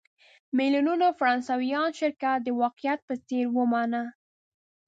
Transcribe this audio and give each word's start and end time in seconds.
میلیونونو 0.57 1.07
فرانسویانو 1.19 1.97
شرکت 1.99 2.37
د 2.43 2.47
واقعیت 2.61 2.99
په 3.07 3.15
څېر 3.27 3.45
ومانه. 3.57 4.03